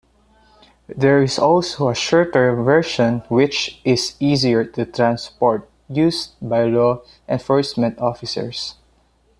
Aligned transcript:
There 0.89 1.21
is 1.21 1.37
also 1.37 1.89
a 1.89 1.93
shorter 1.93 2.55
version-which 2.55 3.81
is 3.83 4.15
easier 4.19 4.65
to 4.65 4.83
transport-used 4.83 6.31
by 6.41 6.63
law 6.63 7.01
enforcement 7.29 7.99
officers. 7.99 8.77